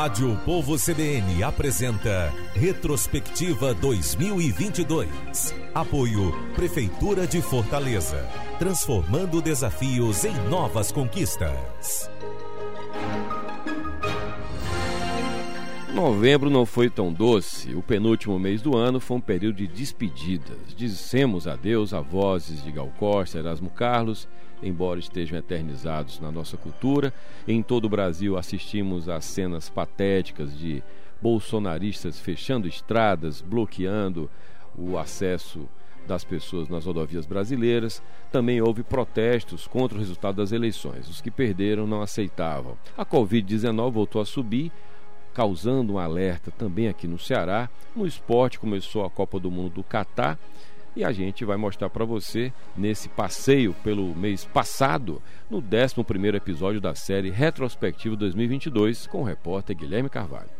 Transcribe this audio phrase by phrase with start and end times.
[0.00, 5.54] Rádio Povo CBN apresenta Retrospectiva 2022.
[5.74, 8.26] Apoio Prefeitura de Fortaleza.
[8.58, 12.10] Transformando desafios em novas conquistas.
[15.94, 17.74] Novembro não foi tão doce.
[17.74, 20.56] O penúltimo mês do ano foi um período de despedidas.
[20.76, 24.28] Dissemos adeus a vozes de Gal Costa, Erasmo Carlos,
[24.62, 27.12] embora estejam eternizados na nossa cultura.
[27.46, 30.80] Em todo o Brasil assistimos a cenas patéticas de
[31.20, 34.30] bolsonaristas fechando estradas, bloqueando
[34.78, 35.68] o acesso
[36.06, 38.00] das pessoas nas rodovias brasileiras.
[38.30, 41.08] Também houve protestos contra o resultado das eleições.
[41.08, 42.78] Os que perderam não aceitavam.
[42.96, 44.70] A Covid-19 voltou a subir
[45.40, 47.70] causando um alerta também aqui no Ceará.
[47.96, 50.38] No esporte começou a Copa do Mundo do Catar
[50.94, 56.78] e a gente vai mostrar para você nesse passeio pelo mês passado, no 11 episódio
[56.78, 60.59] da série Retrospectivo 2022 com o repórter Guilherme Carvalho.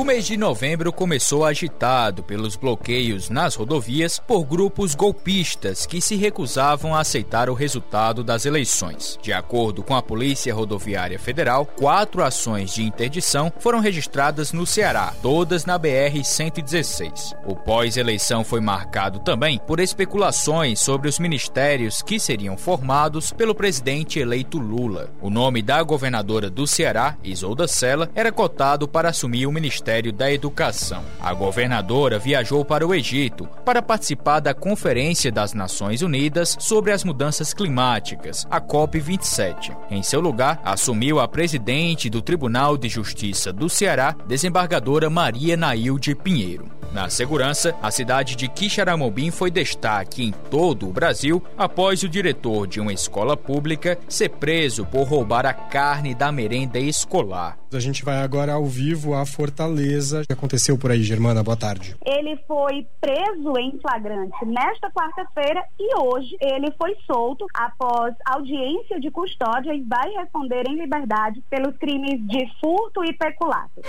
[0.00, 6.16] O mês de novembro começou agitado pelos bloqueios nas rodovias por grupos golpistas que se
[6.16, 9.18] recusavam a aceitar o resultado das eleições.
[9.20, 15.12] De acordo com a Polícia Rodoviária Federal, quatro ações de interdição foram registradas no Ceará,
[15.20, 17.36] todas na BR-116.
[17.44, 24.18] O pós-eleição foi marcado também por especulações sobre os ministérios que seriam formados pelo presidente
[24.18, 25.10] eleito Lula.
[25.20, 30.12] O nome da governadora do Ceará, Isolda Sela, era cotado para assumir o ministério Ministério
[30.12, 31.02] da Educação.
[31.20, 37.02] A governadora viajou para o Egito para participar da Conferência das Nações Unidas sobre as
[37.02, 39.76] Mudanças Climáticas, a COP27.
[39.90, 46.14] Em seu lugar, assumiu a presidente do Tribunal de Justiça do Ceará, desembargadora Maria Nailde
[46.14, 46.79] Pinheiro.
[46.92, 52.66] Na segurança, a cidade de Quixaramobim foi destaque em todo o Brasil após o diretor
[52.66, 57.56] de uma escola pública ser preso por roubar a carne da merenda escolar.
[57.72, 60.22] A gente vai agora ao vivo a Fortaleza.
[60.22, 61.44] O que aconteceu por aí, Germana?
[61.44, 61.94] Boa tarde.
[62.04, 69.12] Ele foi preso em flagrante nesta quarta-feira e hoje ele foi solto após audiência de
[69.12, 73.80] custódia e vai responder em liberdade pelos crimes de furto e peculato.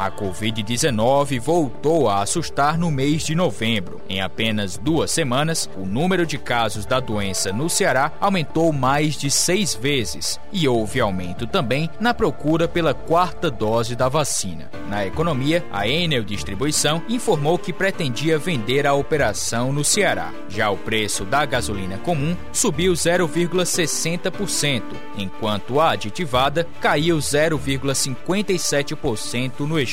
[0.00, 4.00] A Covid-19 voltou a assustar no mês de novembro.
[4.08, 9.30] Em apenas duas semanas, o número de casos da doença no Ceará aumentou mais de
[9.30, 14.70] seis vezes e houve aumento também na procura pela quarta dose da vacina.
[14.88, 20.32] Na economia, a Enel Distribuição informou que pretendia vender a operação no Ceará.
[20.48, 24.82] Já o preço da gasolina comum subiu 0,60%,
[25.18, 29.89] enquanto a aditivada caiu 0,57% no estado.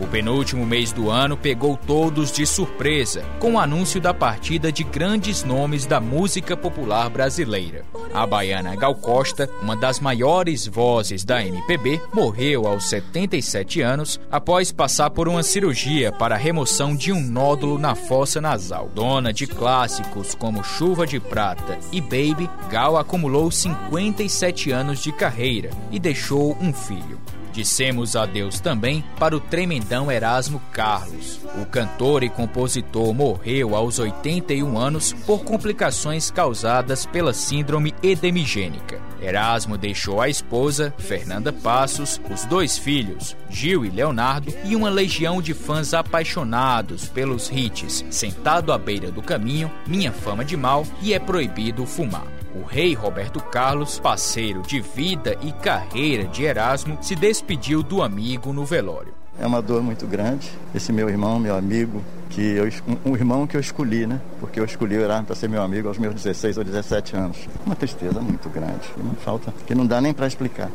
[0.00, 4.84] O penúltimo mês do ano pegou todos de surpresa, com o anúncio da partida de
[4.84, 7.84] grandes nomes da música popular brasileira.
[8.14, 14.70] A baiana Gal Costa, uma das maiores vozes da MPB, morreu aos 77 anos após
[14.70, 18.88] passar por uma cirurgia para a remoção de um nódulo na fossa nasal.
[18.94, 25.70] Dona de clássicos como Chuva de Prata e Baby, Gal acumulou 57 anos de carreira
[25.90, 27.18] e deixou um filho.
[27.58, 31.40] Dissemos adeus também para o tremendão Erasmo Carlos.
[31.60, 39.00] O cantor e compositor morreu aos 81 anos por complicações causadas pela síndrome edemigênica.
[39.20, 45.42] Erasmo deixou a esposa, Fernanda Passos, os dois filhos, Gil e Leonardo, e uma legião
[45.42, 51.12] de fãs apaixonados pelos hits Sentado à Beira do Caminho, Minha Fama de Mal e
[51.12, 52.37] É Proibido Fumar.
[52.58, 58.52] O rei Roberto Carlos, parceiro de vida e carreira de Erasmo, se despediu do amigo
[58.52, 59.14] no velório.
[59.38, 60.50] É uma dor muito grande.
[60.74, 64.20] Esse meu irmão, meu amigo, que eu, um, um irmão que eu escolhi, né?
[64.40, 67.36] Porque eu escolhi o Erasmo para ser meu amigo aos meus 16 ou 17 anos.
[67.64, 70.68] Uma tristeza muito grande, uma falta que não dá nem para explicar.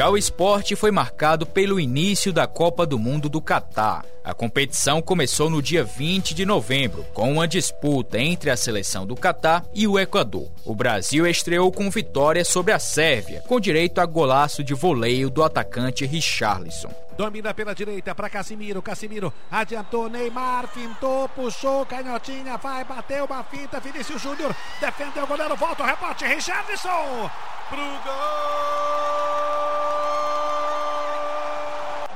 [0.00, 4.02] Já o esporte foi marcado pelo início da Copa do Mundo do Catar.
[4.24, 9.14] A competição começou no dia 20 de novembro, com uma disputa entre a seleção do
[9.14, 10.48] Catar e o Equador.
[10.64, 15.44] O Brasil estreou com vitória sobre a Sérvia, com direito a golaço de voleio do
[15.44, 16.88] atacante Richarlison.
[17.14, 18.80] Domina pela direita para Casimiro.
[18.80, 20.08] Casimiro adiantou.
[20.08, 21.84] Neymar fintou, puxou.
[21.84, 23.78] Canhotinha vai, bateu uma finta.
[23.78, 25.54] Vinícius Júnior defendeu o goleiro.
[25.56, 26.24] Volta o rebote.
[26.24, 27.30] Richardson
[27.68, 28.59] pro gol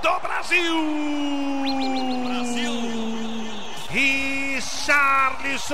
[0.04, 0.76] do Brasil.
[2.24, 2.74] Brasil.
[3.88, 5.72] Richarlison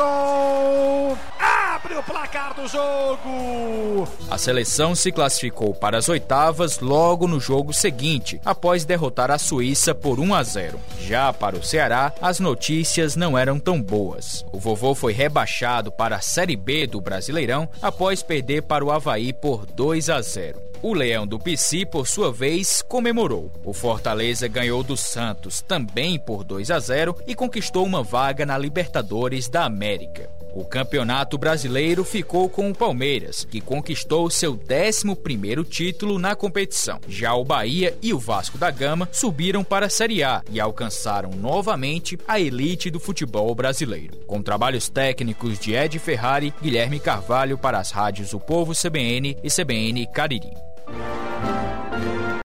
[1.37, 4.07] abre o placar do jogo.
[4.31, 9.93] A seleção se classificou para as oitavas logo no jogo seguinte, após derrotar a Suíça
[9.97, 10.79] por 1 a 0.
[11.01, 14.47] Já para o Ceará, as notícias não eram tão boas.
[14.53, 19.33] O vovô foi rebaixado para a Série B do Brasileirão após perder para o Havaí
[19.33, 20.70] por 2 a 0.
[20.83, 23.53] O Leão do PC, por sua vez, comemorou.
[23.63, 28.57] O Fortaleza ganhou do Santos também por 2 a 0 e conquistou uma vaga na
[28.57, 30.31] Libertadores da América.
[30.55, 36.99] O Campeonato Brasileiro ficou com o Palmeiras, que conquistou seu 11º título na competição.
[37.07, 41.31] Já o Bahia e o Vasco da Gama subiram para a Série A e alcançaram
[41.31, 44.17] novamente a elite do futebol brasileiro.
[44.27, 49.51] Com trabalhos técnicos de Ed Ferrari, Guilherme Carvalho para as rádios O Povo CBN e
[49.51, 50.70] CBN Cariri.
[50.93, 51.80] Música